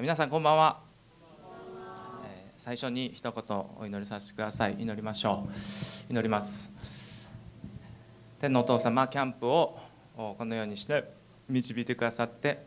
[0.00, 0.80] 皆さんこんばんは、
[2.24, 4.76] え最初に一言お祈りさせてください。
[4.78, 6.10] 祈りましょう。
[6.10, 6.72] 祈ります。
[8.40, 9.78] 天のお父様キャンプを
[10.16, 11.04] このようにして
[11.50, 12.64] 導いてくださって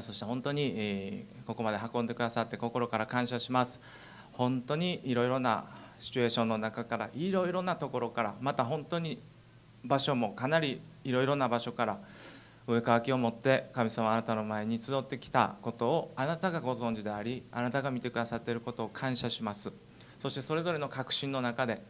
[0.00, 3.82] そして本当に、ここまで運んでくださって心から感謝します。
[4.32, 5.66] 本当にいろいろな
[5.98, 9.18] シチュエーションの中からいろいろなところからまた本当に
[9.84, 12.00] 場所もかなりいろいろな場所から
[12.66, 19.70] 上かきを持って神様あなたの前に集ってきたことをあなたがご存知でありあなたが見てくださっていることを感謝します。
[20.22, 21.82] そしてそれぞれの確信の中で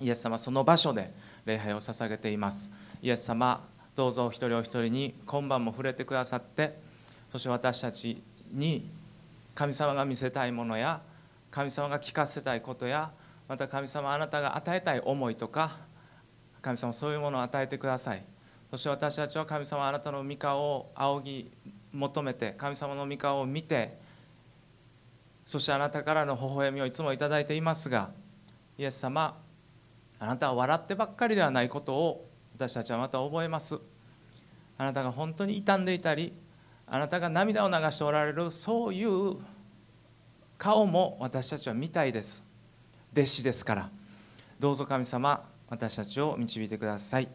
[0.00, 1.12] イエス様その場所で
[1.44, 2.70] 礼拝を捧げています。
[3.02, 3.62] イエス様
[3.94, 6.78] どうぞお一人お一人に今晩も触れてくださって
[7.30, 8.20] そして私たち
[8.52, 8.88] に
[9.54, 11.02] 神様が見せたいものや
[11.50, 13.10] 神様が聞かせたいことや
[13.48, 15.78] また神様あなたが与えたい思いとか
[16.62, 18.22] 神様そういうものを与えてください。
[18.70, 21.50] そして私たちは神様あなたの御顔を仰ぎ
[21.92, 23.98] 求めて神様の御顔を見て
[25.44, 28.10] そしてあなたからの微笑みをいつもいただいていますが
[28.78, 29.36] イエス様
[30.20, 33.78] あなたは笑ってばっかりではないことを私たちはまた覚えます。
[34.76, 36.34] あなたが本当に傷んでいたり
[36.86, 39.36] あなたが涙を流しておられるそういう
[40.58, 42.44] 顔も私たちは見たいです。
[43.12, 43.90] 弟子ですから
[44.58, 47.28] どうぞ神様私たちを導いてください。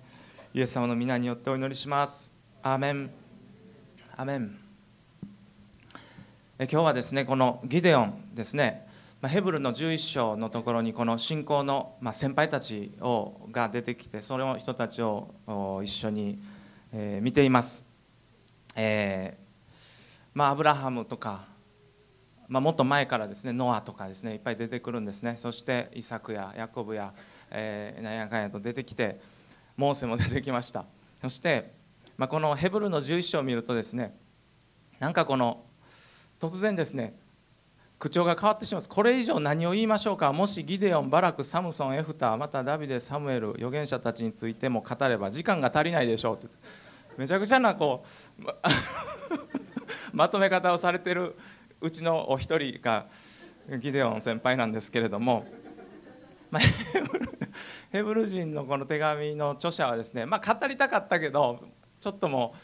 [0.55, 2.31] イエス様の皆によってお祈りします。
[2.63, 3.11] アーメン。
[4.15, 4.57] アーメン。
[6.59, 8.87] 今日はですねこのギデオンですね。
[9.23, 16.39] ヘブルの11章のところにこの信仰の先輩たちをが出てきてその人たちを一緒に
[17.19, 17.83] 見ています、
[18.77, 19.97] えー
[20.33, 21.43] まあ、アブラハムとか、
[22.47, 25.35] まあ、もっと前からですねノアとかですねいっぱい出てくるんですね。
[25.37, 27.13] そしてイサクやヤコブや、
[27.51, 29.19] えーなんやかんやと出てきて
[29.77, 30.85] モーセも出てきました。
[31.21, 31.73] そして、
[32.17, 34.15] まあ、このヘブルの11章を見るとですね
[34.99, 35.63] なんかこの
[36.39, 37.17] 突然ですね
[37.97, 38.89] 口調が変わってしまいます。
[38.89, 40.31] これ以上何を言いましょうか。
[40.33, 46.47] もしギデオンバラクサムソンエフターまたダビデサムエル預言者たちについても語れば時間が足りないでしょうって。
[47.17, 48.03] めちゃくちゃなこ
[48.37, 48.55] うま
[50.13, 51.35] まとめ方をされてる
[51.81, 53.07] うちのお一人が
[53.79, 55.45] ギデオン先輩なんですけれども、
[56.55, 56.61] まあ、
[57.91, 61.59] ヘブル人のこの手紙の著者はですね、まあ、語りたかったけど
[61.99, 62.55] ちょっとも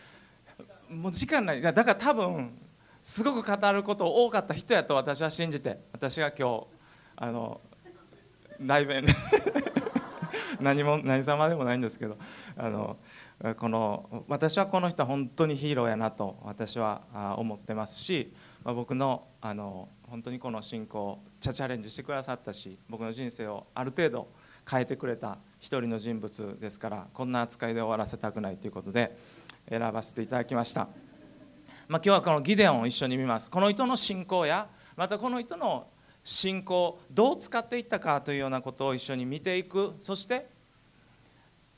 [0.89, 1.61] うもう時間ない。
[1.61, 2.57] だから多分
[3.01, 6.67] すごく語ること多かった人やと私は信じて私が今日
[7.17, 7.59] あの
[8.59, 9.03] 内弁
[10.61, 12.17] 何も何様でもないんですけど
[12.55, 12.97] あの
[13.57, 24.27] この私はこの人は本当にヒーローやなと私は思ってますし、まあ、僕のあの本当にこの信仰チャチャレンジしてくださったし僕の人生をある程度
[24.69, 29.17] 変えてくれた一人の人物ですからこんな扱いで終わらせたくないということで
[29.69, 30.89] 選ばせていただきました。
[31.87, 33.49] まあ、今日はこのギデオンを一緒に見ます。
[33.49, 34.67] この人の信仰や
[34.97, 35.87] またこの人の
[36.25, 39.95] 信仰どう使っていったかというようなことを一緒に見ていく。
[39.99, 40.49] そして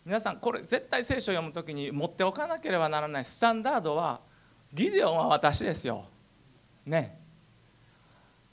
[0.03, 4.21] 皆さんこれ絶対聖書を読む時に持っておかなければならないスタンダードは
[4.73, 6.05] ギデオンは私ですよ。
[6.83, 7.22] ね。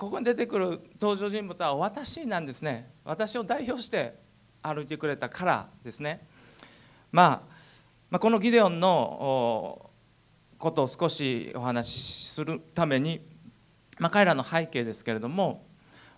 [0.00, 2.90] ここに出てくる登場人物は私なんですね。
[3.04, 4.14] 私を代表して
[4.62, 6.26] 歩いてくれたからですね。
[7.12, 7.42] まあ
[8.08, 9.90] まあ、このギデオンの
[10.58, 13.20] ことを少しお話しするために、
[13.98, 15.66] まあ、彼らの背景ですけれども、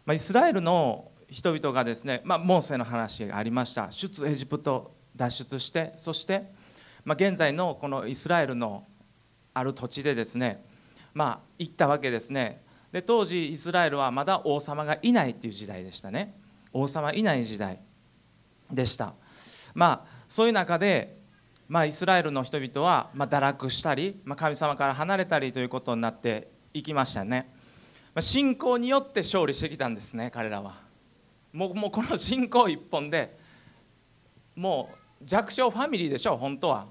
[0.06, 3.90] まあ、イスラエルの人々がですね、まあ、モーセの話がありました。
[3.90, 6.52] 出エジプト脱出してそして、
[7.04, 8.86] まあ、現在のこのイスラエルの
[9.52, 10.64] ある土地でですね、
[11.14, 12.62] まあ、行ったわけですね。
[12.92, 16.38] で当時イスラエルはまだ王様がいないっていう時代でしたね。
[16.72, 17.80] 王様いない時代
[18.70, 19.14] でした。
[19.74, 21.22] まあそういう中で
[21.72, 27.48] まあ、イスラエルの人々は、まあ、堕落したり、まあ、神様から離れたりということになっていきましたね、
[28.14, 30.74] まあ、信仰によって勝利してきたんですね彼らは。
[31.50, 33.38] もうもうこの信仰一本で
[34.54, 34.90] も
[35.22, 36.88] う弱小ファミリーでしょ本当は。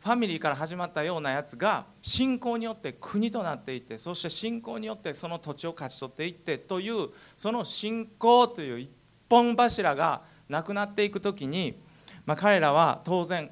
[0.00, 8.90] ファミリーから始まったようなやつが信仰によって国となっていってそして信仰によってその土地を勝ち取っていってというその信仰という一
[9.28, 11.78] 本柱がなくなっていく時に、
[12.24, 13.50] まあ、彼らは当然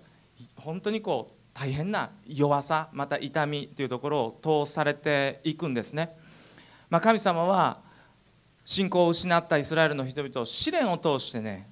[0.56, 6.17] 本当にこう大変な弱さまた痛みというところを通されていくんですね、
[6.89, 7.81] まあ、神様は
[8.65, 11.69] 信仰を失ったイスラエルの人々を試練を通してね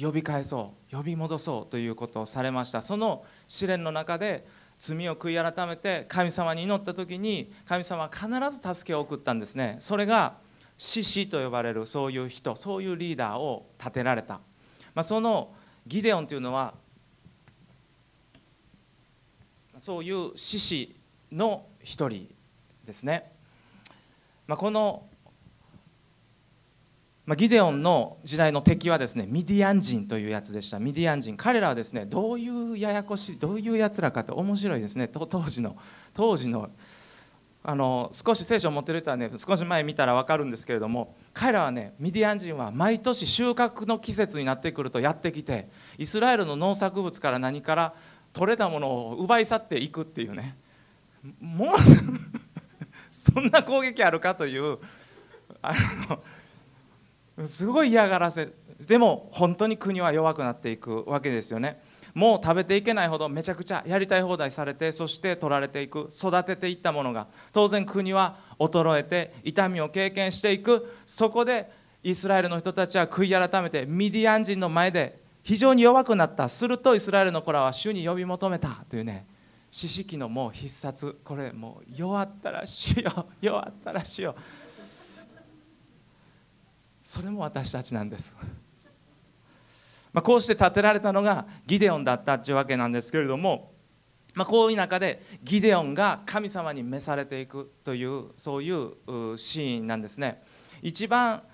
[0.00, 2.82] 呼び返そう呼び戻そうということをされました。
[2.82, 4.46] その試練の中で
[4.78, 9.76] 罪を悔い改めて神様に祈った時に神様は必ず助けを送ったんですね。
[9.80, 10.36] それが
[10.76, 14.34] 獅子と呼ばれるそういう人そういうリーダーを立てられた、
[14.94, 15.52] まあ、その
[15.86, 16.74] ギデオンというのは
[19.78, 20.96] そういう獅子
[21.32, 22.28] の一人
[22.84, 23.32] ですね。
[24.46, 25.07] まあ、この、
[27.28, 30.78] まあ、ギデオンの時代の敵はですねミディアン人というやつでした。
[30.78, 31.36] ミディアン人。
[31.36, 35.08] 彼らはですねどういうややこしいどういうやつらかって面白いですね。
[35.08, 35.76] 当時の
[36.14, 36.70] 当時の
[37.62, 47.94] あの少し聖書を持ってる人はね少し前見たら分かるんですけれども彼らはねミディアン人は毎年収穫の季節になってくるとやってきてイスラエルの農作物から何から
[48.32, 50.56] 取れたものを奪い去っていくっていうね。
[51.42, 51.76] もう
[53.12, 54.78] そんな攻撃あるかという
[55.60, 55.74] あ
[56.08, 56.22] の
[57.46, 58.48] すごい嫌がらせ。
[58.86, 61.80] でも本当に国は弱くなっていくわけですよね。
[62.14, 67.26] もう食べていけないほどめちゃくちゃやりたい放題されてそして取られていく育てていったものが。
[67.52, 70.92] 当然国は衰えて痛みを経験していく。
[71.06, 71.70] そこで
[72.02, 76.48] イスラエルの人たちは悔い改めてミディアン人の前で非常に弱くなった。
[76.48, 78.84] するとイスラエルの子らは主に呼び求めた。
[78.88, 79.26] というね
[79.70, 81.18] 四式のもう必殺。
[81.24, 83.26] これもう弱ったらしよ。
[83.40, 84.34] 弱ったらしよ。
[87.08, 88.36] それも私たちなんです。
[90.12, 93.72] まあ、こうして建てられたのがギデオンだったというわけなんですけれども、
[94.34, 98.92] まあ、こういう中でギデオンが神様に召されていくというそういう
[99.38, 100.42] シーンなんですね。
[100.82, 101.44] 一番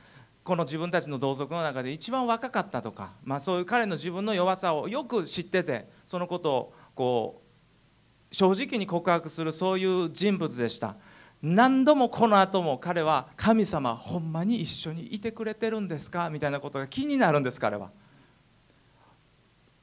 [0.42, 7.42] この自分たちの同族の中で一番若かったとか、まあ、そういう彼の自分の弱さをよく知っててそのことをこ
[8.32, 10.96] う正直に告白するそういう人物でした。
[11.46, 16.30] 何度もこの後も彼は神様ほんまに一緒にいてくれてるんですか？
[16.30, 17.90] みたいなことが気になるんです彼は。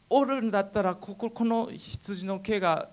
[0.10, 2.90] おるんだったらこここの羊の毛が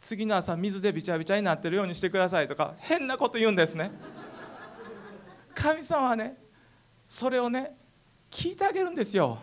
[0.00, 3.90] 次の朝水でびちゃびちゃになってるようにしてくださいとか変なこと言うんですね。
[5.54, 6.38] 神様はね
[7.06, 7.76] それをね
[8.30, 9.38] 聞いてあげるんですよ。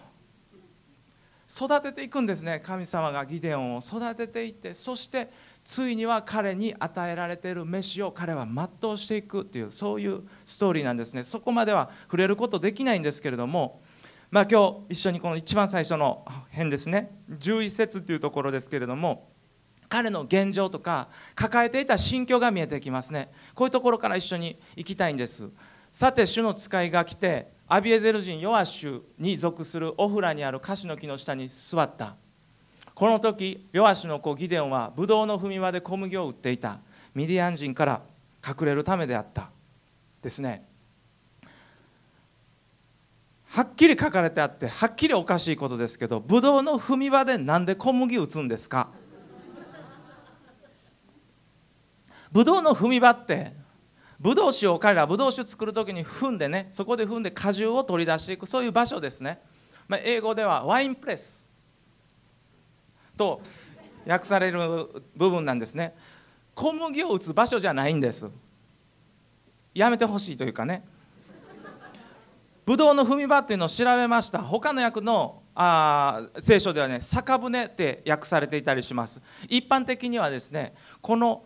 [1.55, 2.61] 育てていくんですね。
[2.65, 5.29] 神様がギデオンを育てていってそして
[5.63, 11.23] ついには彼に与えられている飯を彼は全うしていくっていうそういうストーリーなんですね。
[11.23, 13.81] そこまでは触れることできないんですけれども
[14.33, 17.11] まあ、今日一緒にこの一番最初の辺ですね。
[17.29, 19.29] 11節っていうところですけれども
[19.89, 23.31] 彼の現状とか抱えていた心境が見えてきますね。
[23.53, 25.51] こういうところから一緒に行きたいんです。
[25.91, 32.15] さて主の使いが来てアビエゼル人ヨアシュに属するオフラにあるカシの木の下に座った。
[32.94, 36.80] この時ヨアシュの子ギデオンはブドウの踏み場で小麦を売っていた。
[37.15, 38.01] ミディアン人から
[38.45, 39.50] 隠れるためであった。
[40.21, 40.68] ですね。
[43.48, 48.89] はっきり書かれてあってはっきりおかしいことですけどブドウの踏み場でなんで小麦打つんですか？
[52.31, 53.54] ブドウの踏み場って
[54.23, 59.41] ブドウ酒を彼らブドウ酒作る時に踏んでねそこで踏んで果汁を取り出していくそういう場所ですね、
[59.85, 61.45] まあ、英語ではワインプレス。
[63.17, 63.41] と
[64.07, 64.59] 訳される
[65.15, 65.93] 部分なんですね。
[66.55, 68.29] 小麦を打つ場所じゃないんです。
[69.73, 70.85] やめてほしいというかね。
[72.65, 74.39] ブドウの踏み場っていうのを調べました。
[74.39, 79.21] 他の訳のあ聖書ではね酒舟って訳されていたりします。
[79.49, 81.43] 一般的にはですねこの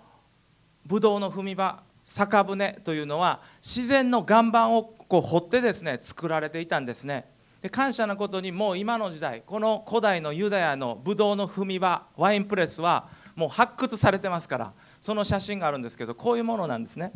[0.85, 7.29] ブドウの踏み場酒舟というのは自然の岩盤をこう掘ってですね作られていたんですね。
[7.61, 17.11] で感謝なことにもう今の時代この古代のユダヤのブドウの踏み場ワインプレスはもう発掘されてますからその写真があるんですけどこういうものなんですね。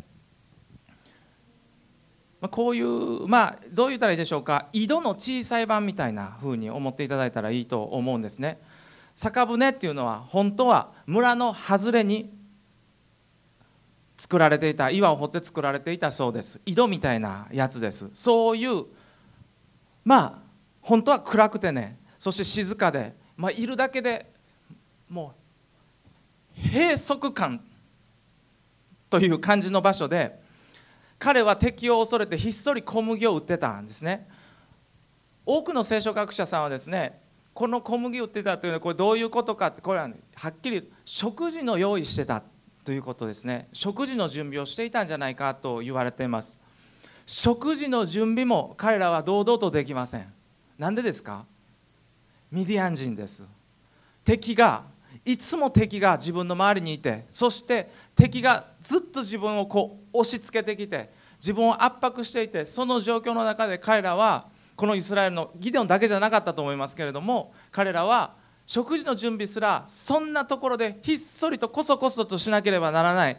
[2.50, 8.60] こういうまあどう言ったらいいでしょうか井戸の小さい版みたいな風に思っていただいたらいいと思うんですね。
[9.14, 12.41] 酒舟っていうのは本当は村の外れに
[14.22, 16.60] 作られていた岩を掘って作られていたそうです。
[16.64, 18.08] 井戸みたいなやつです。
[18.14, 18.84] そういう
[20.04, 20.38] まあ
[20.80, 24.32] 本当は暗くてねそして静かで、まあ、いるだけで
[25.08, 25.34] も
[26.56, 27.64] う閉塞感
[29.10, 30.40] という感じの場所で
[31.18, 34.28] 彼は敵を恐れてひっそり小麦を売ってたんですね。
[35.44, 37.20] 多くの聖書学者さんはですね
[37.54, 42.44] この小麦を売ってたというのはこれどういうことかってこれは、ね、はっきり食事の用意してた
[42.84, 43.68] ということですね。
[43.72, 46.58] 食事の準備をしていたんじゃないかと言われています。
[47.26, 50.32] 食事の準備も彼らは堂々とできません。
[50.78, 51.44] なんでですか？
[52.50, 53.44] ミディアン人です。
[54.24, 54.84] 敵が
[55.24, 68.34] いつも敵が自分の周りにいてそして敵がずっと自分をこう押し付けてきて自分を圧迫していてその状況の中で彼らはこのイスラエルのギデオンだけじゃなかったと思いますけれども彼らは
[68.72, 73.36] 食事の準備すらそんなところでひっそりとこそこそとしなければならない。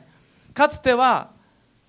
[0.54, 1.32] かつては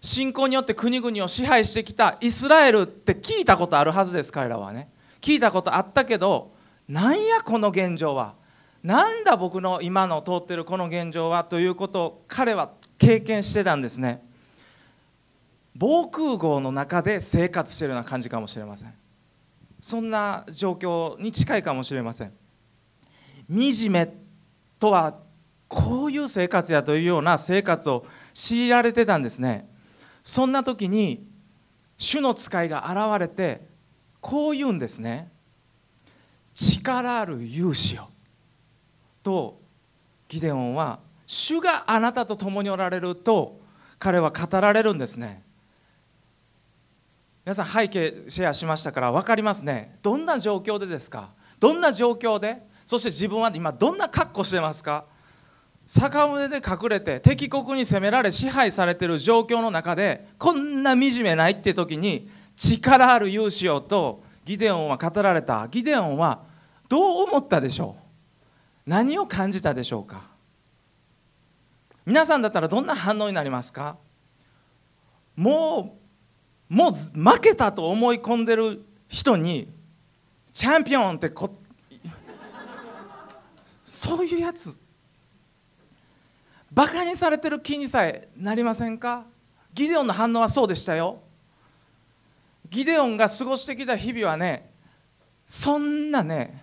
[0.01, 4.89] 信仰によって国々を支配してきたイスラエルって聞いたことあるはずです彼らはね。
[5.21, 6.55] 聞いたことあったけど
[6.89, 8.35] なんやこの現状は？
[8.83, 11.45] なんだ僕の今の通ってるこの現状は？
[11.45, 14.25] ということを彼は経験してたんですね。
[15.77, 18.95] 防空壕の中で生活してるような感じかもしれません。
[19.83, 22.33] そんな状況に近いかもしれません。
[23.49, 24.15] 惨め
[24.79, 25.19] とは
[25.69, 29.69] こういう生活やというような生活を強いられてたんですね。
[30.23, 31.27] そんな時に
[31.99, 33.67] 主の使いが現れて
[34.21, 35.31] こう言うんですね
[36.55, 38.09] 力ある勇士よ
[39.23, 39.61] と
[40.29, 43.61] ギデオンは主があなたと共におられると
[43.99, 45.43] 彼は語られるんですね。
[47.45, 49.99] 皆さん背景シェアしましたから分かりますね。
[50.03, 51.31] どんな状況でですか？
[51.61, 52.63] どんな状況で？
[52.85, 55.07] そして自分は今どんな格好してますか？
[55.87, 65.69] 逆胸で隠れて敵国に攻められ支配されてる状況の中でこんな惨めないって時に力ある勇士よとギデオンは語られた。
[65.69, 66.43] ギデオンは
[66.89, 68.03] どう思ったでしょう？
[68.87, 70.23] 何を感じたでしょうか？
[72.07, 73.97] 皆さんだったらどんな反応になりますか？
[75.37, 75.99] も
[76.71, 79.71] うもう負けたと思い込んでる人に
[80.53, 81.55] チャンピオンってこ
[84.05, 84.77] そういうやつ。
[86.71, 89.25] バカにされてる気にさえなりませんか？
[89.73, 91.23] ギデオンの反応はそうでしたよ。
[92.69, 94.71] ギデオンが過ごしてきた日々はね
[95.47, 96.63] そんなね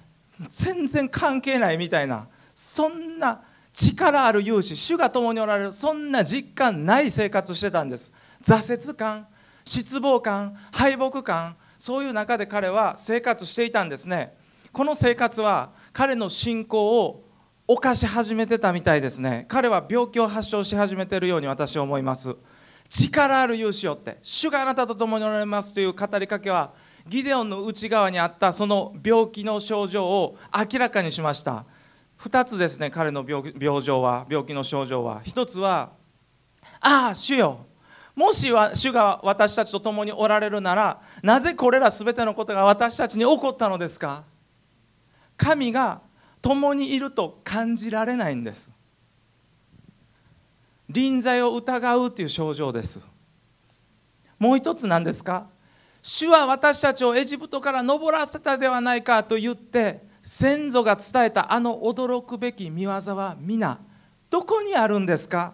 [0.50, 3.42] 全然関係ないみたいなそんな
[3.74, 8.12] 力ある勇士主が共におられるそんな実感ない生活してたんです。
[8.44, 9.28] 挫折感
[9.66, 14.36] 失望感敗北感そういう中で彼は生活していたんですね。
[14.72, 17.26] この生活は彼の信仰を
[17.74, 19.46] 犯し始めてたみたいですね。
[19.48, 22.36] 彼は病気を発症し始めてるように私は思います。
[22.90, 26.74] 力ある勇士よって主があなたと共におられますという語りかけは
[27.08, 31.64] ギデオンの内側にあったその病気の症状を明らかにしました。
[32.20, 35.22] 2つですね彼の病病状は病気の症状は。
[35.24, 35.92] 1つは
[36.82, 37.68] ああ主よ。
[38.16, 44.26] もしは主が私たちと共におられるならなぜこれら全てのことが私たちに起こったのですか？
[45.38, 46.02] 神が
[46.42, 48.70] 共にいると感じられないんです。
[50.90, 53.00] 臨在を疑うという症状です。
[54.38, 55.48] もう一つ何ですか？
[56.02, 63.80] 主は私たちをエジプトから登らせたではないかと言って先祖が伝えたあの驚くべき見業は皆
[64.30, 65.54] どこにあるんですか？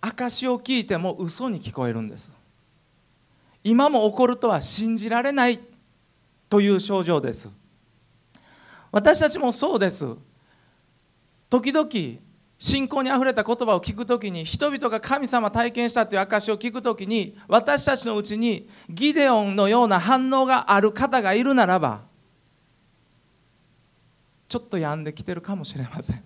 [0.00, 2.32] 証を聞いても嘘に聞こえるんです。
[3.62, 5.60] 今も起こるとは信じられない
[6.48, 7.48] という症状です。
[8.92, 10.06] 私たちもそうです。
[11.48, 11.88] 時々
[12.58, 22.02] 信仰にあふれた言葉を聞くときに人々が神様体験したという証を聞くときに私たちのうちにギデオンのような反応がある方がいるならば
[24.48, 26.22] ちょっと病んできてるかもしれません。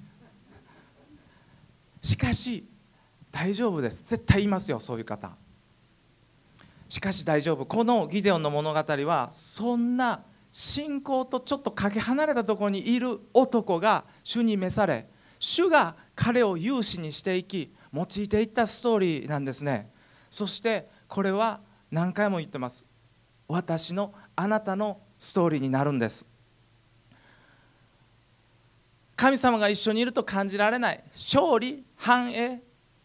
[2.03, 2.67] しかし
[3.33, 4.05] 大丈夫です。
[4.09, 5.31] 絶対いますよそういう方。
[6.89, 7.65] しかし大丈夫。
[7.65, 10.23] このギデオンの物語はそんな
[10.59, 15.07] 信仰とちょっとかけ離れたところにいる男が主に召され
[15.39, 19.91] 主が彼を有志にしていき用いていったストーリーなんですね。
[20.31, 21.61] そしてこれは
[21.91, 22.87] 何回も言ってます。
[23.47, 26.25] 私のあなたのストーリーになるんです。
[29.15, 31.05] 神様が一緒にいると感じられない。
[31.15, 32.63] 勝利繁栄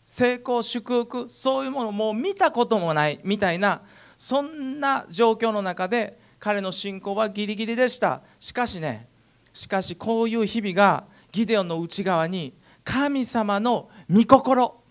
[0.08, 3.81] 成功祝福そういうものをもう見たこともないみたいな
[4.15, 8.24] そんな状況の中で彼の信仰はギリギリでした。
[8.39, 9.07] しかしね
[9.53, 14.81] しかしこういう日々がギデオンの内側に神様の御心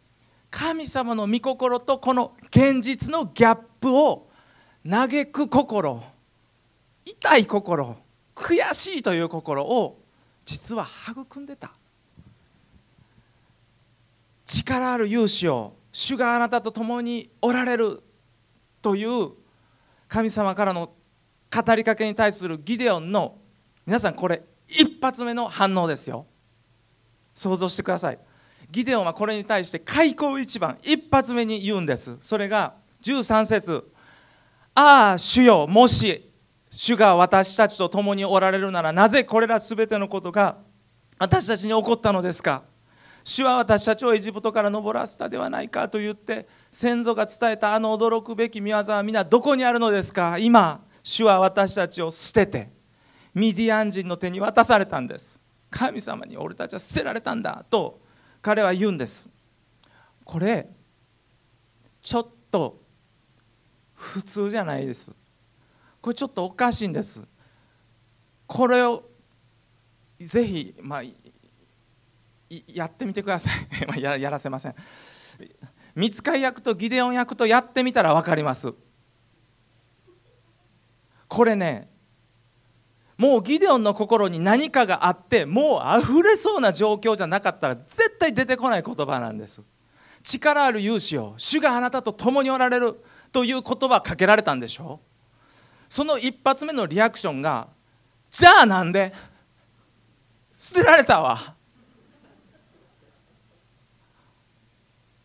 [0.48, 4.28] 神様の御心とこの現実のギャップを
[4.88, 6.00] 嘆く心
[7.04, 7.96] 痛い心
[8.36, 9.98] 悔しいという心を
[10.46, 11.72] 実は育んでた。
[14.46, 18.04] 力ある勇士を主があなたと共におられる
[18.82, 19.30] という
[20.06, 20.92] 神様からの
[21.52, 23.38] 語りかけに対するギデオンの
[23.86, 26.26] 皆さんこれ一発目の反応ですよ。
[27.34, 28.18] 想像してください。
[28.70, 32.16] ギデオンはこれに対して開口一番一発目に言うんです。
[32.20, 33.90] それが13節。
[34.74, 36.30] ああ主よもし
[36.70, 40.58] 主が私たちと共におられるならなぜこれら全てのことが
[41.18, 42.62] 私たちに起こったのですか？
[43.24, 50.38] 主は私たちをエジプトから登らせたではないかと言って先祖が伝えたあの驚くべき見業は皆どこにあるのですか？
[50.38, 50.88] 今。
[51.02, 52.70] 主は私たちを捨てて
[53.34, 55.38] ミディアン人の手に渡されたんです。
[55.70, 58.00] 神様に俺たちは捨てられたんだと
[58.42, 59.28] 彼は言うんです。
[60.24, 60.68] これ
[62.02, 62.80] ちょっと
[63.94, 65.10] 普通じゃないです。
[66.00, 67.22] これちょっとおかしいんです。
[68.46, 69.04] これを
[70.20, 71.02] ぜひ、まあ、
[72.66, 73.50] やってみてくださ
[73.94, 74.00] い。
[74.02, 74.74] やらせません。
[75.94, 78.74] 見つかい役とギデオン役とやってみたら分かります。
[81.40, 81.88] これね
[83.16, 89.62] もうギデオンの心に何かがあってもう溢れそうな状況じゃなかったら絶対出てこない言葉なんです。
[90.22, 95.00] 力ある勇士を主があなたと共におられるという言葉かけられたんでしょ。
[95.02, 97.68] うその一発目のリアクションが
[98.30, 99.10] じゃあなんで？
[100.58, 101.54] 捨てられたわ。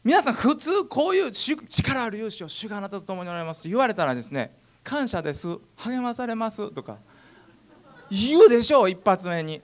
[0.01, 5.47] 皆さん普通こういう力ある勇士を主があなたと共におられますと言われたらですね感謝です。
[5.75, 6.71] 励まされます。
[6.71, 6.97] とか。
[8.11, 9.61] 言うでしょう一発目に。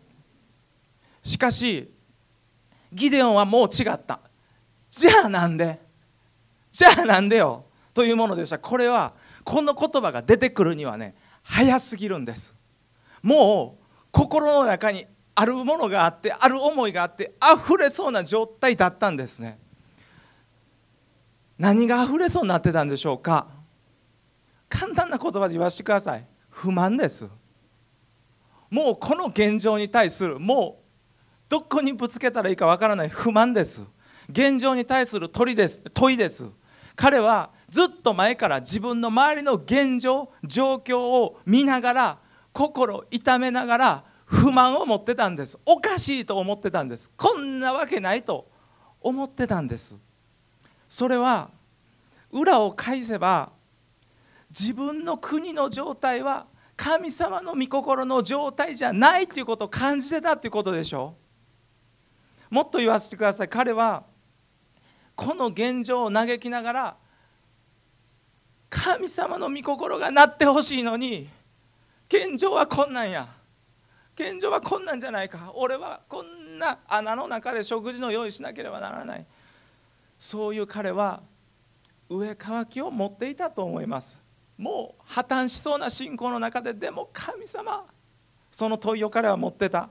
[1.23, 1.91] しかし
[2.91, 4.19] ギデオンはもう違った。
[4.89, 5.79] じゃあなんで？
[6.71, 7.65] じゃあなんでよ？
[7.93, 8.57] というものでした。
[8.57, 9.13] これは
[9.43, 11.13] この言葉が出てくるにはね
[11.43, 12.55] 早すぎるんです。
[13.21, 19.59] もう心の中にあるものがあってある思いがあって溢れそうな状態だったんですね。
[21.59, 23.60] 何が溢れそうになってたんでしょうか？
[24.71, 26.25] 簡単な言葉で言わせてください。
[26.49, 27.29] 不満です。
[28.69, 33.83] もうこの現状に対するもうどこにぶつけたらいいかわからない不満です。
[34.29, 36.47] 現状に対する問いです問いです。
[36.95, 42.17] 彼はずっと前から自分の周りの現状状況を見ながら
[42.53, 45.59] 心痛めながら不満を持ってたんです。
[45.65, 47.11] おかしいと思ってたんです。
[47.17, 48.49] こんなわけないと
[49.01, 49.95] 思ってたんです。
[50.87, 51.49] それは
[52.31, 53.51] 裏を返せば
[54.51, 61.15] 自分の国の状態は神様の御心の状態じゃないということを感じてたということでしょ？
[62.51, 63.49] うもっと言わせてください。
[63.49, 64.03] 彼は
[65.15, 66.97] この現状を嘆きながら
[68.69, 71.27] 神様の御心がなってほしいのに
[72.07, 73.27] 現状はこんなんや。
[74.15, 75.51] 現状はこんなんじゃないか。
[75.55, 79.25] 俺はこんな穴の中で食事の用意しなければならない。
[80.19, 81.21] そういう彼は
[82.09, 84.20] 上乾きを持っていたと思います。
[84.61, 87.83] もう破綻しそうな信仰の中ででも神様
[88.51, 89.89] その問いを彼は持ってた。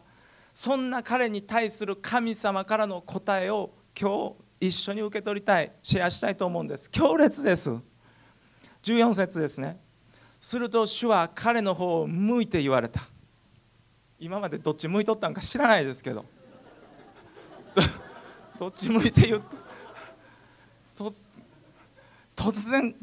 [0.52, 5.72] そんな彼に対する神様からの答えを今日一緒に受け取りたい。
[5.82, 6.88] シェアしたいと思うんです。
[6.88, 7.70] 強烈です。
[8.84, 9.80] 14節ですね。
[10.40, 13.00] すると主は彼の方を向いて言われた。
[14.20, 16.24] 今までどっち向いとったんか知らないですけど。
[18.56, 21.04] どっち向いて言った？
[22.36, 22.94] 突然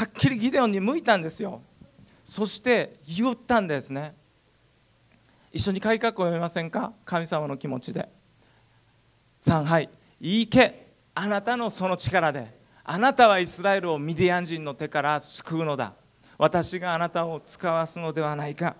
[0.00, 1.60] はっきりギデオンに向いたんですよ。
[2.24, 4.14] そして言ったんですね。
[5.52, 6.94] 一緒に改革を読めませんか？
[7.04, 8.08] 神様の気持ちで。
[9.42, 9.90] 3はい。
[10.22, 10.86] いいけ。
[11.14, 12.50] あなたのその力で。
[12.82, 15.92] あなたはイスラエルをミディアン人の手から救うのだ。
[16.38, 18.76] 私があなたを使わすのではないか。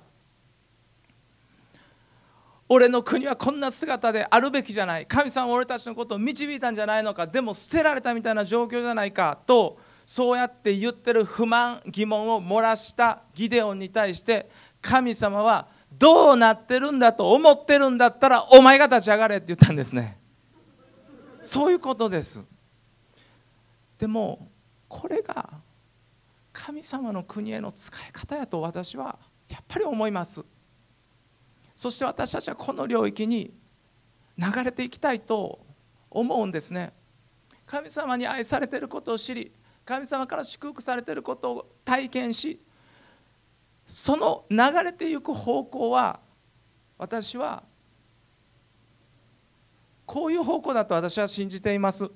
[2.66, 5.04] 俺の国はこんな姿であるべきじゃない。
[5.04, 7.26] 神様は俺たちのことを導いたんじゃないのか。
[7.26, 9.38] でも捨てられたみたいな状況じゃないか。
[9.46, 9.78] と
[10.10, 14.50] そうやって言ってる不満疑問を漏らしたギデオンに対して
[14.82, 20.18] 神様はどうなってるんだと思ってるんだったらお前が立ち上がれって言ったんですね。
[21.44, 22.42] そういうことです。
[24.00, 24.48] でも
[24.88, 25.48] これが
[26.52, 29.16] 神様の国への使い方やと私は
[29.48, 30.44] やっぱり思います。
[31.76, 33.54] そして私たちはこの領域に
[34.36, 35.60] 流れていきたいと
[36.10, 36.92] 思うんですね。
[37.64, 39.52] 神様に愛されていることを知り
[39.90, 42.60] 神様から祝福されていることを体験し
[43.84, 46.20] その流れていく方向は
[46.96, 47.64] 私は
[50.06, 52.08] こういう方向だと私は信じています。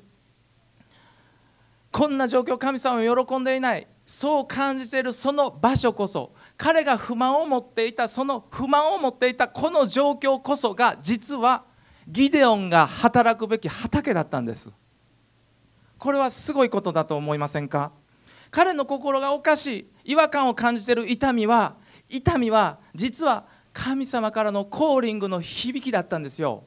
[1.91, 3.89] こんな状況神様は喜んでいない。
[4.07, 6.33] そう感じているその場所こそ。
[6.57, 11.65] 彼が不満を持っていたその不満を持っていたこの状況こそが実は
[12.07, 14.71] ギデオンが働くべき畑だったんです。
[16.05, 17.91] これはすごいことだと思いませんか？
[18.51, 21.77] 彼の心がおかしい違和感を感じている痛みは
[22.11, 26.65] 痛みは実は神様からのコーリングの響きだったんですよ。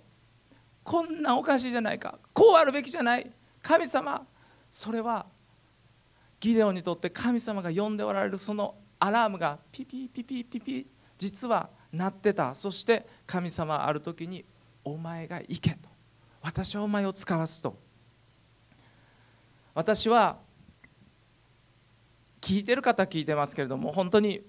[0.83, 2.17] こんなおかしいじゃないか。
[2.33, 3.31] こうあるべきじゃない。
[3.61, 4.25] 神様
[4.71, 5.27] それは
[6.39, 12.55] ギデオンにとって神様が呼んでおられるそのアラームがピピピピピピ実は鳴ってた。
[12.55, 14.43] そして神様ある時に
[14.83, 15.89] 「お前が行け」と
[16.41, 17.85] 「私はお前を使わす」と。
[19.77, 20.39] 私は
[22.41, 24.41] 聞いてる方聞いてますけれども本当に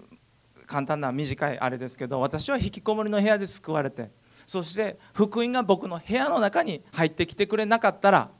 [0.65, 4.09] 簡単な短いあれですけど私は引きこもりの部屋で救われて
[4.47, 8.31] そして福音が僕の部屋の中に入ってきてくれなかったら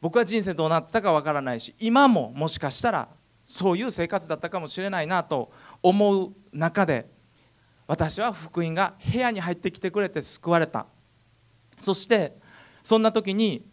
[0.00, 3.10] 僕は人生どうなったかわからないし今ももしかしたら
[3.44, 7.10] そういう生活だったかもしれないなと思う中で
[7.86, 10.86] 私は福音が部屋に入ってきてくれて救われた。
[11.76, 12.38] そして
[12.82, 13.66] そんな時に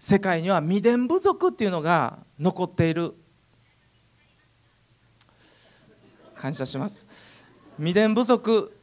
[0.00, 3.14] 世界には未伝部族っていうのが残っている。
[6.34, 7.06] 感謝します。
[7.76, 8.74] 未伝部族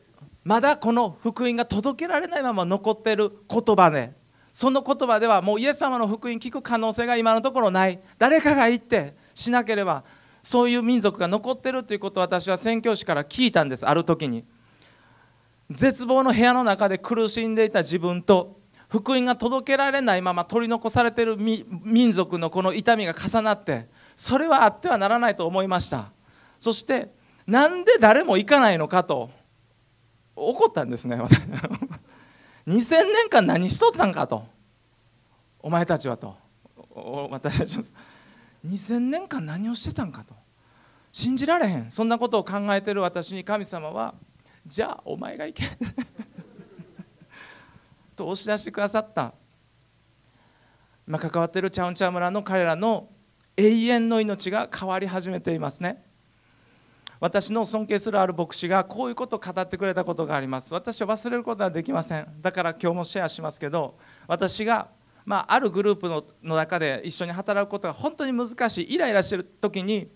[0.44, 4.14] まだこの福音が届けられないまま残っている言葉で
[4.52, 8.00] その言葉ではもうイエス様の福音聞く可能性が今のところない。
[8.20, 10.04] 誰かが言ってしなければ
[10.44, 14.46] そういう民族が残っているということを私は宣教師から聞いたんですある時に。
[15.72, 18.57] 絶望の部屋の中で苦しんでいた自分と
[18.90, 26.12] 福音が届けられないまま取り残されている民族のこの痛みが重なってそれはあってはならないと思いました。
[26.60, 27.12] そして
[27.46, 29.30] なんで誰も行かないのかと
[30.36, 31.18] 怒ったんですね
[32.68, 34.46] 2000年間何しとったんかと
[35.60, 36.36] お前たちはと。
[37.30, 37.84] 私たちは。
[38.66, 40.34] 2000年間何をしてたんかと。
[41.12, 41.92] 信じられへん。
[41.92, 44.16] そんなことを考えている私に神様は
[44.66, 45.64] じゃあお前が行け。
[48.18, 49.34] と押し出してくださった、
[51.06, 53.10] まあ、関わっているチャウンチャ村の彼らの
[53.56, 56.04] 永遠の命が変わり始めていますね。
[57.20, 60.74] 私の尊敬するある牧師がこういうことを語ってくれたことがあります。
[60.74, 62.28] 私は忘れることはできません。
[62.42, 64.90] だから今日もシェアしますけど私が
[65.28, 70.10] まあ、あるグループのの中で一緒に働くことが本当に難しいイライラしてる時に、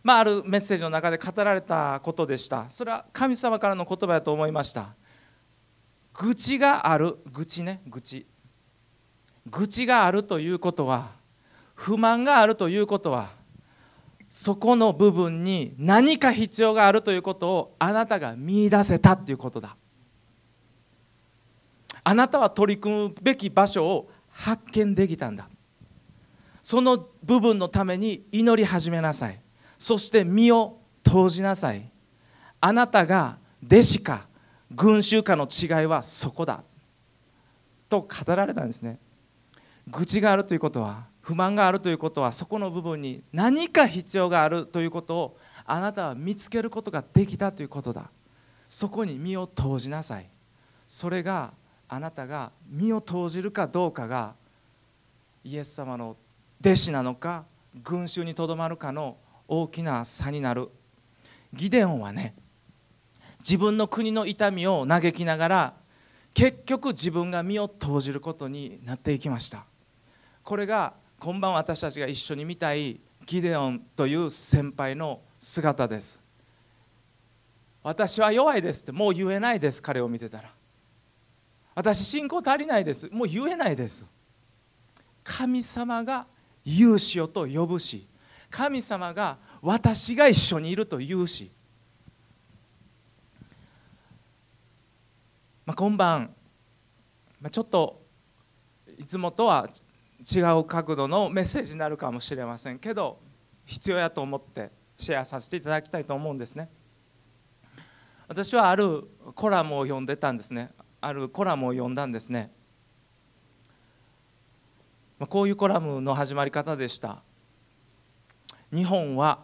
[0.00, 2.66] まあ、あるメッセージの中で語られたことでした。
[2.70, 4.94] それは神様からの言葉だと思いました。
[6.14, 7.18] 愚痴がある。
[7.32, 7.82] 愚痴ね。
[7.86, 8.26] 愚痴。
[9.50, 11.10] 愚痴があるということは
[11.74, 13.28] 不満があるということは
[14.30, 19.76] そこの部分に何か必要があるということをあなたが見いだせたっていうことだ。
[22.02, 25.48] あなたは取り組むべき場所を発見できたんだ。
[26.62, 29.40] その部分のために祈り始めなさい。
[29.78, 31.88] そして身を投じなさい。
[32.60, 34.26] あなたが弟子か。
[34.74, 36.62] 群衆かの違いはそこだ。
[37.88, 38.98] と語られたんですね。
[39.88, 48.10] 愚痴があるということは不満があるということはそこの部分に何か必要があるということをあなたは見つけることができたということだ。
[48.68, 50.28] そこに身を投じなさい。
[50.86, 51.52] それが
[51.88, 54.34] あなたが身を投じるかどうかが
[55.44, 56.16] イエス様の
[56.60, 57.44] 弟子なのか
[57.82, 60.70] 群衆にとどまるかの大きな差になる。
[61.52, 62.34] ギデオンはね
[63.44, 65.74] 自分の国の痛みを嘆きながら
[66.32, 69.64] 結局自分が身を投じることになっていきました。
[70.42, 76.18] これが今晩私たちが一緒に見たいギデオンという先輩の姿です。
[77.82, 80.50] 私は弱いですってもう言えないです彼を見てたら。
[81.74, 84.06] 私信仰足りないですもう言えないです。
[85.22, 86.26] 神様が
[86.64, 88.06] 勇士よと呼ぶし
[88.50, 91.50] 神様が私が一緒にいると言うし、
[95.66, 96.34] まあ、今晩、
[97.40, 98.02] まあ、ちょっと
[98.98, 99.68] いつもとは
[100.30, 103.18] 違う角度のメッセージになるかもしれませんけど
[103.64, 106.70] 必要やと思ってシェアさせていただきたいと思うんですね。
[108.28, 110.70] 私はあるコラムを読んでたんですね。
[111.00, 112.52] あるコラムを読んだんですね。
[115.18, 117.22] まあこういうコラムの始まり方でした。
[118.72, 119.40] 日本は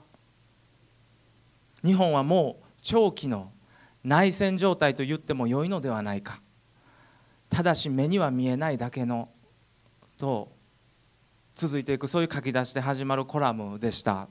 [1.85, 3.53] 日本はもう長期の
[4.05, 6.41] 内戦状態と言っても良いのではないか。
[7.49, 9.29] ただし目には見えないだけの
[10.19, 10.53] と
[11.55, 14.29] 続いていくそういう書き出しで始まるコラムでした。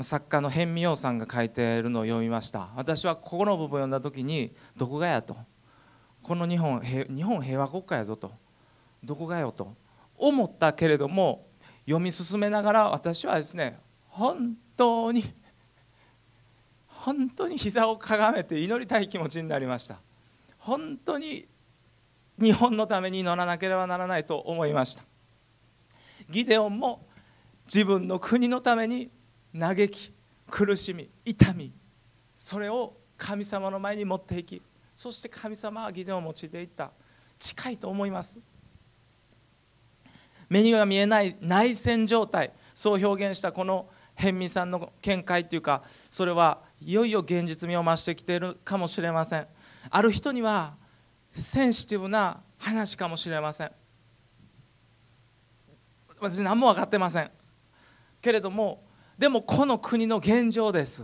[0.00, 2.70] 作家の辺見洋さんが書いているのを読みました。
[2.76, 5.36] 私はここの部分を読んだ時にどこがやと。
[6.22, 8.32] この日本日本平和国家やぞと。
[9.02, 9.74] どこがよと。
[10.16, 11.46] 思ったけれども
[11.84, 13.78] 読み進めながら私はですね
[14.08, 15.24] 本当に
[17.02, 19.98] 本当に膝をかがめて祈りたい気持ちになりました。
[20.58, 21.48] 本当に
[22.40, 25.02] 日本のために祈らなければならないと思いました。
[26.30, 27.04] ギデオンも
[27.66, 29.10] 自分の国のために
[29.58, 30.12] 嘆き
[30.48, 31.72] 苦しみ痛み
[32.38, 34.62] それを神様の前に持っていき
[34.94, 36.92] そして神様はギデオンを用いていった。
[37.36, 38.38] 近いと思います。
[40.48, 42.52] 目には見えない内戦状態。
[42.76, 49.46] そう表現したこの辺見さんの見解というかそれはいよいよ現実味を増してきているかもしれません。
[49.90, 50.74] ある人には
[51.32, 53.72] センシティブな話かもしれません。
[56.20, 57.30] 私何も分かってません。
[58.20, 58.84] けれども
[59.18, 61.02] でもこの国の現状です。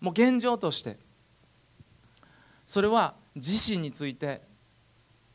[0.00, 0.98] もう現状として。
[2.64, 4.42] それは自身について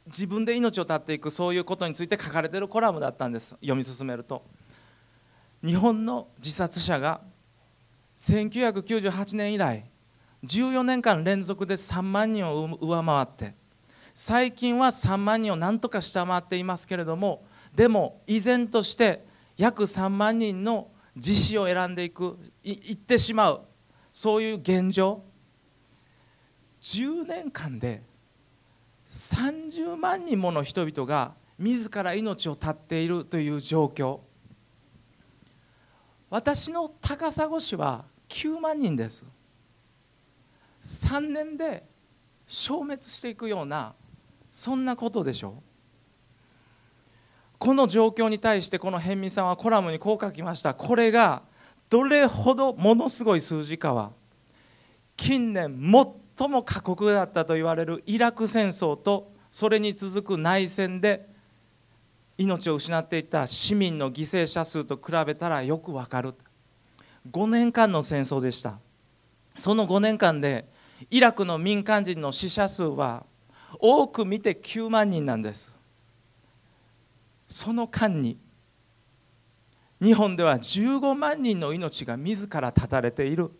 [0.05, 3.55] 自分で命を絶っていくそういうことについて書かれているコラムだったんです。
[3.61, 4.43] 読み進めると。
[5.63, 7.21] 日本の自殺者が
[8.21, 9.83] 1998年以来
[10.45, 13.55] 14年間連続で3万人を上回って
[14.13, 17.43] 最近は3万人を何とか下回っていますけれども
[17.75, 19.25] でも依然として
[19.57, 23.61] 約3万人の自死を選んでいくいってしまう
[24.11, 25.23] そういう現状。
[26.81, 28.01] 10年間で
[29.09, 34.19] 30万人もの人々が自ら命を絶っているという状況。
[36.29, 39.25] 私の高砂市は9万人です。
[40.83, 41.83] 3年で
[42.47, 43.93] 消滅していくような
[44.51, 45.63] そんなことでしょう。
[47.59, 50.73] この状況に対してこの辺見さんはコラムにこう書きました。
[50.73, 51.43] これが
[51.89, 54.11] どれほどものすごい数字かは
[55.17, 55.77] 近年
[56.37, 61.29] 最も過酷だったと言われるイラク戦争とそれに続く内戦で
[62.37, 66.33] 命を失っていた市民の犠牲者数と比べたらよくわかる。
[67.29, 68.79] 5年間の戦争でした。
[69.55, 70.65] その5年間で
[71.09, 73.25] イラクの民間人の死者数は
[73.79, 75.73] 多く見て9万人なんです。
[77.47, 78.37] その間に
[80.01, 83.51] 日本では15万人の命が自ら絶たれている。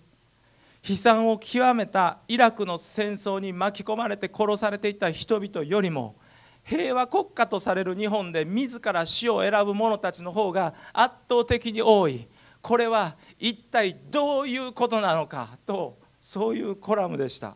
[0.88, 6.15] 悲惨を極めたイラクの戦争に巻き込まれて殺されていた人々よりも
[6.63, 12.28] 平和国家とされる日本で自ら死を選ぶ者たちの方が圧倒的に多い。
[12.62, 17.56] これは一体どういうことなのかとそういうコラムでした。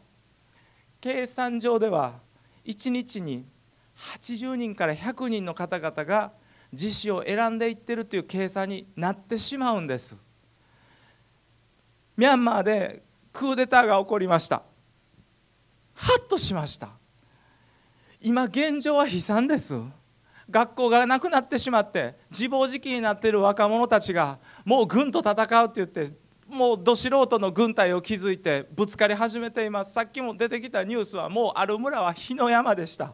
[1.00, 2.20] 計算上では
[2.65, 3.46] 1日に
[3.98, 6.32] 80人から100人の方々が
[6.72, 10.15] 自死を選んでいってるという計算になってしまうんです。
[12.18, 14.63] ミャンマーでクーデターが起こりました。
[15.94, 16.89] ハッとしました。
[18.22, 19.76] 今現状は悲惨です。
[20.49, 26.13] 学校がなくなってしまって自暴自棄になっている若者たちがもう軍と戦うって言って
[26.47, 29.93] もうど素人の軍隊を築いてぶつかり始めています。
[29.93, 33.13] さっきも出てきたニュースはもうある村は火の山でした。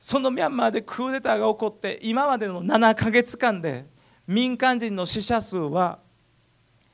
[0.00, 3.86] そのミャンマーでクーデターが起こって今までの7ヶ月間で
[4.26, 6.00] 民間人の死者数は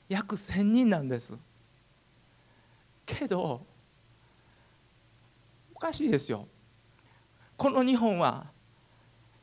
[0.09, 1.35] 約1000人なんです。
[3.07, 3.67] けど
[5.83, 6.47] かしいですよ。
[7.57, 8.47] この日本は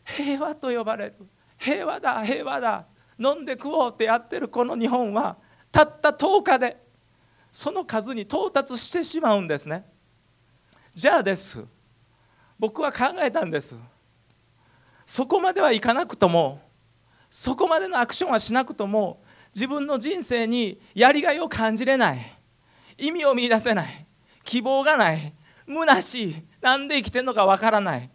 [0.05, 1.15] 平和と呼ばれる。
[1.57, 2.85] 平和だ平和だ。
[3.19, 5.37] 飲んで食おうってやってるこの日本は
[5.71, 6.77] たった10日で
[7.51, 9.85] その数に到達してしまうんですね。
[10.95, 11.63] じゃあです。
[12.57, 13.75] 僕は考えたんです。
[15.05, 16.61] そこまではいかなくとも
[17.29, 19.21] そこまでのアクションはしなくとも
[19.53, 22.19] 自分の人生にやりがいを感じれない。
[22.97, 24.05] 意味を見いだせない。
[24.43, 25.33] 希望がない。
[25.69, 26.35] 虚しい。
[26.61, 28.09] なんで生きてるのかわからない。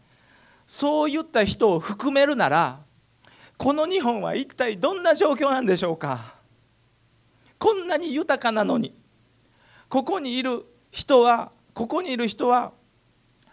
[0.67, 2.81] そういった人を含めるなら
[3.57, 6.35] この日本は一体どんな状況なんでしょうか。
[7.59, 8.95] こんなに豊かなのに
[9.89, 12.73] ここにいる人はここにいる人は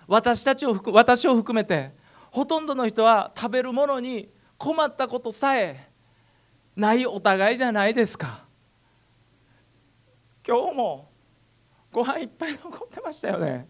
[0.08, 1.92] 私たちを私を含めて
[2.32, 5.90] ほとんどの人は食べるものに困ったことさえ
[6.76, 8.46] ないお互いじゃないですか。
[10.48, 11.10] 今日も
[11.92, 13.68] ご飯いっぱい残ってましたよね。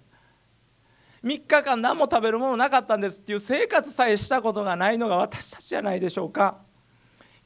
[1.24, 6.58] 3日間何も食べるものなかったんですっていう生活さえしたことがないのが私たちじゃないでしょうか。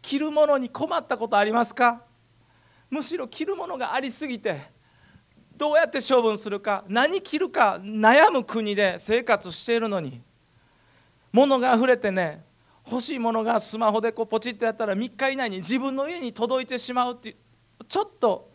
[0.02, 2.04] 着るものに困ったことありますか？
[2.90, 4.62] むしろ着るものがありすぎて
[5.58, 10.22] どうやって処分するか何着るか悩む国で生活しているのに
[11.34, 12.44] 物が溢れてね
[12.90, 17.36] 欲しいものがスマホでこうポチッとやったら3日以内に自分の家に届いてしまうっていう
[17.88, 18.52] ちょっと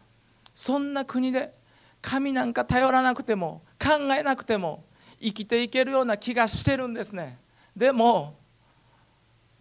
[0.54, 1.52] そんな国で
[2.00, 4.84] 神なんか頼らなくても考えなくても
[5.20, 7.38] 生きていけるような気がしてるんですね。
[7.76, 8.38] でも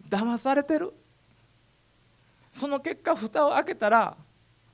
[0.08, 0.92] 騙されてる。
[2.50, 4.16] その結果蓋を開けたら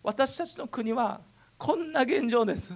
[0.03, 1.21] 私たちの国は
[1.59, 2.75] こんな現状です。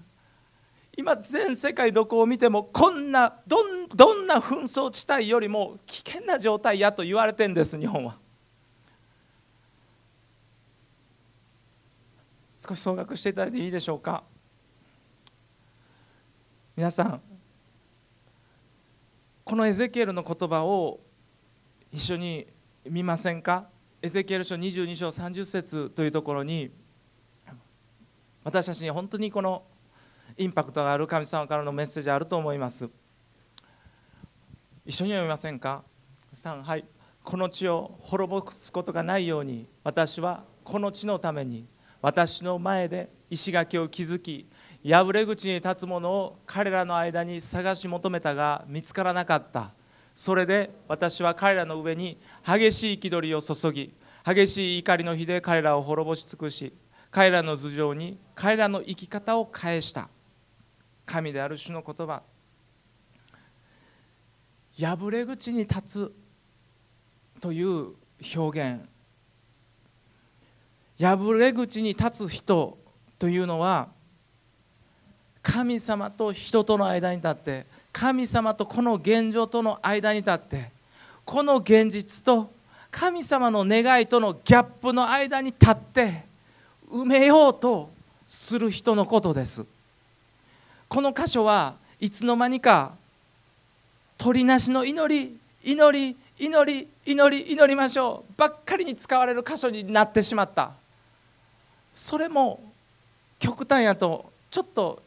[0.96, 8.18] 今全世界どこを見てもこんなどんどんな紛争地帯よりも危険な状態やと言われてんです日本は。
[12.58, 14.24] 少し総額していただいていいでしょうか。
[16.76, 17.29] 皆さん
[19.50, 21.00] このエゼキエルの言葉を
[21.90, 22.46] 一緒に
[22.88, 23.66] 見ませんか？
[24.00, 26.70] エゼキエル書22章30節というところに
[28.44, 29.64] 私たちに本当にこの
[30.38, 32.88] インパクトがある神様からのメッセージあると思います。
[34.86, 35.82] 一緒に読みませんか
[36.32, 36.84] ？3はい。
[37.24, 41.66] この地を滅ぼすことがないように私はこの地のために
[42.00, 44.48] 私の前で石垣を築き
[44.84, 49.72] 破れ口に立つ者を彼らの間に探し求めたが見つからなかった。
[50.14, 53.92] それで私は彼らの上に激しい憤りを注ぎ
[54.26, 56.74] 激しい怒りの火で彼らを滅ぼし尽くし
[57.10, 60.08] 彼らの頭上に彼らの生き方を返した。
[61.06, 62.22] 神である主の言葉。
[64.78, 66.12] 破れ口に立つ
[67.40, 67.94] という
[68.36, 68.80] 表現。
[70.98, 72.78] 破れ口に立つ人
[73.18, 73.88] というのは
[75.42, 80.70] 神様と人との間に立って神様とこの現状との間に立って
[81.24, 82.50] この現実と
[82.90, 86.24] 神様の願いとのギャップの間に立って
[86.90, 87.90] 埋めようと
[88.26, 89.64] する人のことです。
[90.88, 92.92] この箇所はいつの間にか
[94.18, 100.72] 鳥なしの祈り祈り祈り祈り祈りましょうばっかりに使われる箇所になってしまった。
[101.94, 102.60] それも
[103.38, 105.02] 極端やとちょっと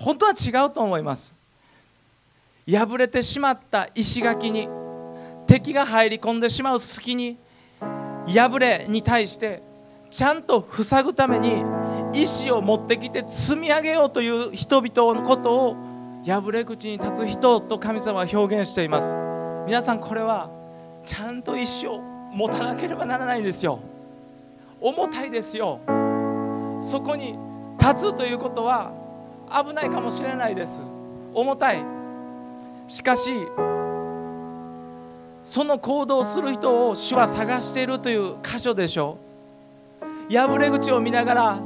[0.00, 1.34] 本当は違うと思います。
[2.70, 4.68] 破れてしまった石垣に
[5.46, 7.36] 敵が入り込んでしまう隙に
[8.26, 9.62] 破れに対して
[10.10, 11.64] ちゃんと塞ぐために
[12.12, 15.76] 石を持ってきて積み上げようという人々のことを
[16.24, 19.16] 破れ口に立つ人と神様は表現しています。
[19.66, 20.50] 皆さんこれは
[21.04, 23.80] ちゃんと石を持たなければならないんですよ。
[24.80, 25.80] 重たいですよ。
[26.82, 27.36] そこに
[27.80, 28.92] 立つということは
[29.64, 30.82] 危ないかもしれないです。
[31.34, 31.84] 重たい。
[32.86, 33.30] しかし
[35.44, 39.18] その行動をする人を主は探しているという箇所でしょ
[40.30, 40.34] う。
[40.34, 41.60] 破れ口を見ながら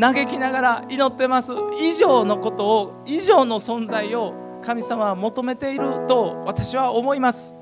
[0.00, 1.52] 嘆きながら祈ってます。
[1.80, 7.54] 以上のことを以上の存在を神様は求めていると私は思います。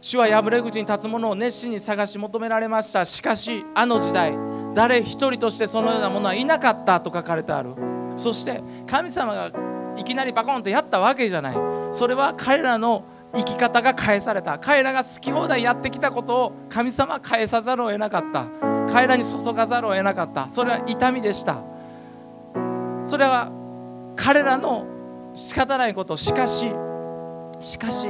[0.00, 3.04] 主は破れ口に立つ者を熱心に探し求められました。
[3.04, 4.36] しかしあの時代
[4.74, 7.74] 誰一人としてそのようなものはいなかったと書かれてある。
[8.16, 9.50] そして神様が
[9.96, 11.56] いきなりバコンとやったわけじゃない。
[11.92, 14.58] それは彼らの生き方が返された。
[14.58, 18.46] 彼らが好き放題やってきたことを神様は返さざるを得なかった。
[18.92, 20.48] 彼らに注がざるを得なかった。
[20.50, 21.58] それは痛みでした。
[23.02, 23.50] それは
[24.16, 24.86] 彼らの
[25.34, 26.16] 仕方ないこと。
[26.16, 26.72] しかし
[27.60, 28.08] しかし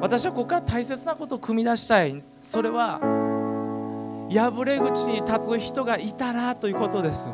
[0.00, 2.22] 私はここから大切なことを組み出したい。
[2.42, 3.00] それは
[4.30, 7.28] 破れ口に立つ人がいたらということです。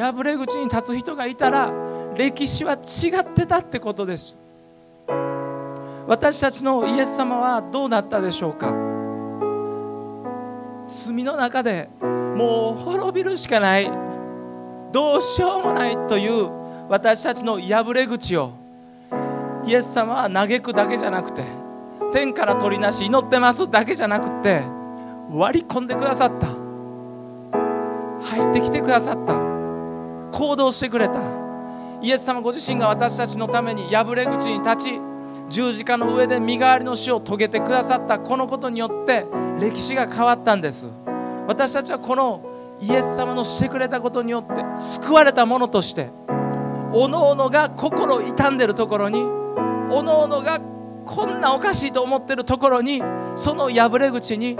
[0.00, 1.72] 破れ口に立つ人がいたら
[2.16, 4.38] 歴史は違ってたってことです。
[6.06, 8.72] 私たちのイエス様はどうなったでしょうか。
[10.88, 13.90] 罪の中でもう滅びるしかない。
[14.92, 16.48] どうしようもないという
[16.88, 18.52] 私たちの破れ口を
[19.66, 21.42] イエス様は嘆くだけじゃなくて
[22.12, 24.62] 天から取りなし祈ってますだけじゃなくて
[25.30, 26.46] 割り込んでくださった。
[28.22, 29.45] 入ってきてくださった。
[30.36, 31.14] 行動してくれた。
[32.02, 35.00] イエス様ご自身が私たちのために破れ口に立ち
[35.48, 38.18] 十字架の上で身代わりの死を遂げてくださった。
[38.18, 39.24] このことによって
[39.58, 40.90] 歴史が変わったんです。
[41.48, 42.42] 私たちはこの
[42.80, 46.10] イエス様のしてくれたことによって救われたものとして
[46.92, 49.22] おのおのが心痛んでるところに
[49.90, 50.60] おのおのが
[51.06, 53.02] こんなおかしいと思ってるところに
[53.36, 54.58] その破れ口に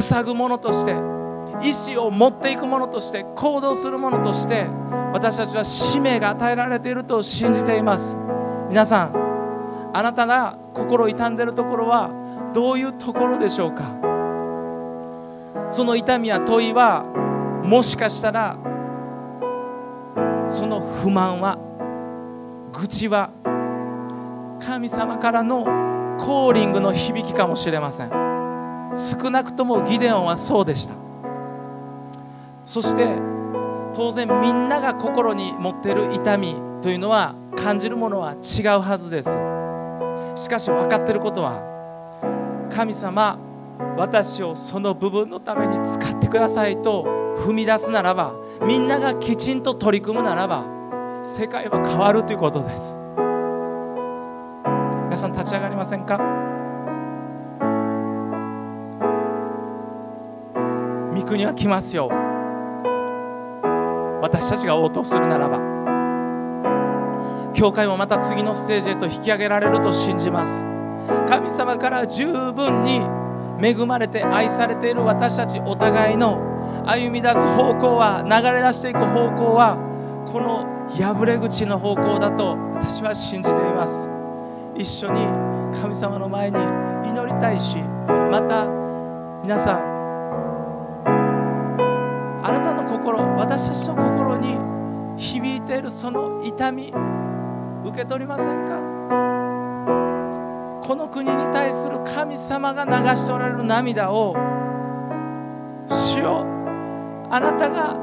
[0.00, 1.13] 塞ぐものとして
[1.62, 4.66] 意思を持っていくものとして行動するものとして
[5.12, 8.16] 私たちは使命が与えられていると信じています。
[8.68, 12.10] 皆さんあなたが心痛んでいるところは
[12.52, 13.84] どういうところでしょうか？
[15.70, 17.04] その痛みや問いは
[17.64, 18.58] もしかしたら
[20.48, 21.58] その不満は
[22.72, 23.30] 愚痴は
[24.60, 25.64] 神様からの
[26.18, 28.10] コーリングの響きかもしれません。
[28.94, 31.03] 少なくともギデオンはそうでした。
[32.64, 33.06] そして
[33.94, 39.30] 当然みんなが心に持っている痛みというのは感じるものは違うはずです。
[40.34, 41.62] しかし分かっていることは
[42.72, 43.38] 神様
[43.96, 47.04] 私をその部分のために使ってくださいと
[47.38, 48.34] 踏み出すならば
[48.66, 50.64] みんながきちんと取り組むならば
[51.22, 52.96] 世界は変わるということです。
[55.04, 56.18] 皆さん立ち上がりませんか？
[61.14, 62.10] 御国は来ますよ。
[64.24, 65.74] 私たちが応答するならば
[67.52, 70.64] 教会もまた次のステージへと引き上げられると信じます。
[71.28, 73.02] 神様から十分に
[73.62, 76.40] 恵まれて愛されている私たちお互いの
[76.86, 79.76] 歩み出す方向は流れ出していく方向は
[80.26, 80.66] この
[80.96, 84.08] 破れ口の方向だと私は信じています。
[84.74, 85.20] 一緒に
[85.80, 86.56] 神様の前に
[87.08, 88.66] 祈りたいしまた
[89.42, 89.94] 皆さん
[92.46, 94.58] あなたの心私たちの心に
[95.16, 96.92] 響いているその痛み
[97.84, 98.78] 受け取りませんか？
[100.86, 104.34] この国に対する神様が流しておられる涙を
[105.88, 106.44] 主よ
[107.30, 107.96] あなたが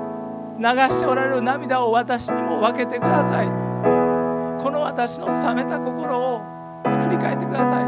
[0.58, 3.48] 流しておられる涙を私にも分けてください。
[3.48, 6.42] この私の冷めた心を
[6.86, 7.84] 作り変えてください。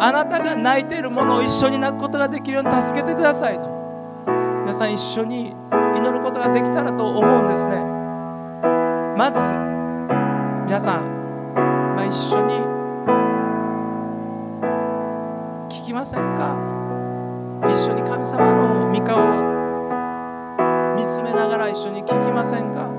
[0.00, 3.68] あなたが泣いているものを一緒に泣くことができるように助けてくださいと。
[4.62, 5.54] 皆さん一緒に
[6.04, 7.82] 祈ることができたらと思うんですね。
[9.16, 9.38] まず
[10.66, 11.54] 皆さん、
[11.96, 12.52] まあ、一緒に
[15.70, 16.58] 聞きませんか？
[17.70, 19.22] 一緒に神様の御顔を
[20.94, 22.90] 見つめながら一緒に聞きませんか？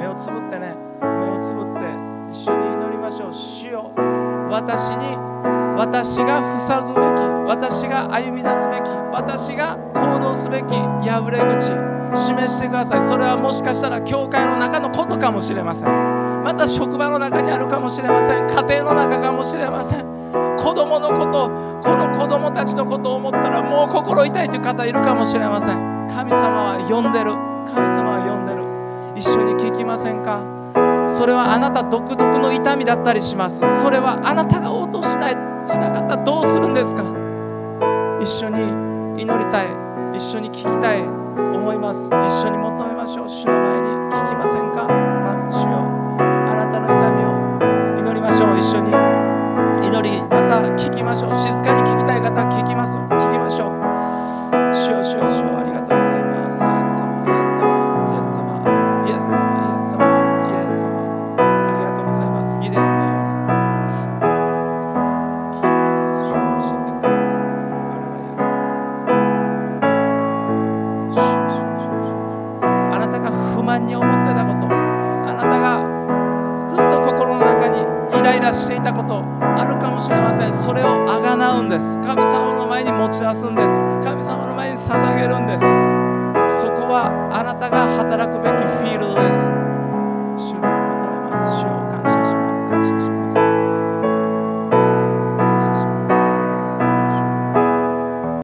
[0.00, 1.80] 目をつぶってね目をつぶって
[2.32, 3.32] 一緒に祈りましょう。
[3.32, 3.92] 主よ
[4.50, 5.16] 私に
[5.78, 6.98] 私が塞ぐべき
[7.46, 8.80] 私が歩み出すべき
[9.12, 13.02] 私が行動すべき破れ口示してください。
[13.02, 16.42] それはもしかしたら教会の中のことかもしれません。
[16.44, 18.46] また職場の中にあるかもしれません。
[18.46, 20.04] 家庭の中かもしれません。
[20.56, 21.50] 子供のこと
[21.82, 26.08] この子供たちのことを思ったらもう心痛いという方いるかもしれません。
[26.08, 27.34] 神様は呼んでる。
[27.72, 28.60] 神様は呼んでる。
[29.16, 30.42] 一緒に聞きませんか？
[31.08, 33.60] それはあなた独特の痛みだったりします。
[33.80, 35.32] それはあなたが応答しない
[35.66, 37.02] しなかったらどうするんですか？
[38.20, 39.89] 一緒に祈りたい。
[40.14, 42.08] 一緒に聞きたい思います。
[42.08, 42.12] 一
[42.46, 43.28] 緒に求めましょう。
[43.28, 44.86] 主の前に聞きませんか？
[44.88, 45.84] まず主よ。
[46.18, 47.30] あなたの痛みを
[48.00, 48.58] 祈りましょう。
[48.58, 48.90] 一緒に
[49.86, 51.38] 祈りまた聞きましょう。
[51.38, 52.96] 静かに聞きたい方聞きます。
[52.96, 53.70] 聞きましょう。
[54.74, 55.69] 主よ主よ主よ。